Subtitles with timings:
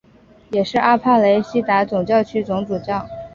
[0.49, 3.07] 也是阿帕雷西达总教区总主教。